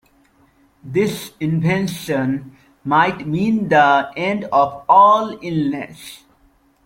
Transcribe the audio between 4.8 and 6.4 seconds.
all illness.